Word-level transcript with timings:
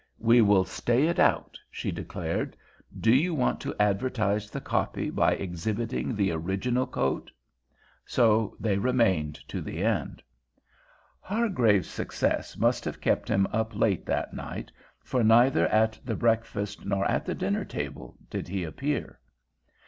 "We 0.17 0.41
will 0.41 0.65
stay 0.65 1.05
it 1.05 1.19
out," 1.19 1.59
she 1.69 1.91
declared. 1.91 2.57
"Do 2.99 3.13
you 3.13 3.35
want 3.35 3.61
to 3.61 3.75
advertise 3.79 4.49
the 4.49 4.59
copy 4.59 5.11
by 5.11 5.33
exhibiting 5.33 6.15
the 6.15 6.31
original 6.31 6.87
coat?" 6.87 7.29
So 8.03 8.57
they 8.59 8.79
remained 8.79 9.35
to 9.47 9.61
the 9.61 9.83
end. 9.83 10.23
Hargraves's 11.19 11.85
success 11.93 12.57
must 12.57 12.83
have 12.85 12.99
kept 12.99 13.29
him 13.29 13.45
up 13.53 13.75
late 13.75 14.07
that 14.07 14.33
night, 14.33 14.71
for 15.03 15.23
neither 15.23 15.67
at 15.67 15.99
the 16.03 16.15
breakfast 16.15 16.83
nor 16.83 17.05
at 17.05 17.23
the 17.23 17.35
dinner 17.35 17.63
table 17.63 18.17
did 18.27 18.47
he 18.47 18.63
appear. 18.63 19.19